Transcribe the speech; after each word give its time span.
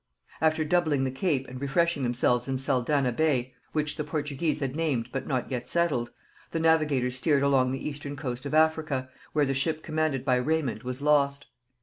After 0.41 0.65
doubling 0.65 1.03
the 1.03 1.11
Cape 1.11 1.47
and 1.47 1.61
refreshing 1.61 2.01
themselves 2.01 2.47
in 2.47 2.57
Saldanha 2.57 3.11
Bay, 3.11 3.53
which 3.71 3.97
the 3.97 4.03
Portuguese 4.03 4.59
had 4.59 4.75
named 4.75 5.09
but 5.11 5.27
not 5.27 5.51
yet 5.51 5.69
settled, 5.69 6.09
the 6.49 6.59
navigators 6.59 7.15
steered 7.17 7.43
along 7.43 7.69
the 7.69 7.87
eastern 7.87 8.15
coast 8.15 8.47
of 8.47 8.53
Africa, 8.55 9.09
where 9.33 9.45
the 9.45 9.53
ship 9.53 9.83
commanded 9.83 10.25
by 10.25 10.37
Raymond 10.37 10.81
was 10.81 11.03
lost. 11.03 11.45